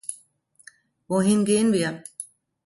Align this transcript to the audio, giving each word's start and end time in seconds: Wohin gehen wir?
Wohin 1.07 1.45
gehen 1.45 1.73
wir? 1.73 2.03